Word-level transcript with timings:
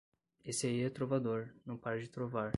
Esse 0.43 0.65
aí 0.65 0.81
é 0.81 0.89
trovador, 0.89 1.53
não 1.63 1.77
para 1.77 1.99
de 2.01 2.07
trovar 2.09 2.49